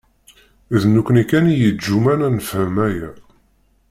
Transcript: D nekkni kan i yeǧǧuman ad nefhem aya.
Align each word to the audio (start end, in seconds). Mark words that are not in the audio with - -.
D 0.81 0.83
nekkni 0.93 1.23
kan 1.29 1.45
i 1.53 1.55
yeǧǧuman 1.61 2.19
ad 2.27 2.33
nefhem 2.35 2.75
aya. 2.87 3.09